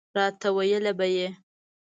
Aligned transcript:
راته 0.17 0.47
ویله 0.55 0.91
به 0.99 1.07
یې. 1.15 1.27